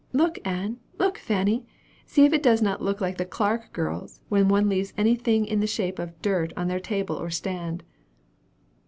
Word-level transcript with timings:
"Look, 0.13 0.39
Ann! 0.43 0.79
look, 0.97 1.19
Fanny! 1.19 1.63
See 2.07 2.25
if 2.25 2.33
it 2.33 2.41
does 2.41 2.59
not 2.59 2.81
look 2.81 3.01
like 3.01 3.19
the 3.19 3.23
Clark 3.23 3.71
girls, 3.71 4.19
when 4.29 4.47
one 4.49 4.67
leaves 4.67 4.93
any 4.97 5.13
thing 5.13 5.45
in 5.45 5.59
the 5.59 5.67
shape 5.67 5.99
of 5.99 6.19
dirt 6.23 6.51
on 6.57 6.67
their 6.67 6.79
table 6.79 7.15
or 7.17 7.29
stand!" 7.29 7.83